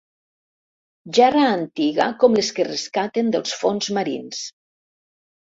Gerra 1.17 1.43
antiga 1.49 2.07
com 2.23 2.39
les 2.39 2.49
que 2.57 2.67
rescaten 2.71 3.31
dels 3.37 3.55
fons 3.61 3.93
marins. 4.01 4.43